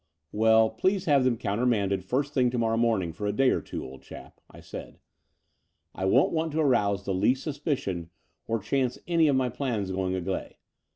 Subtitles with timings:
[0.31, 3.85] Well, please have them countermanded first thing to morrow morning for a day or two,
[3.85, 4.97] old chap," I said.
[5.93, 8.09] *'I won't want to arouse the least suspicion
[8.47, 10.57] or chance any of my plans going agley.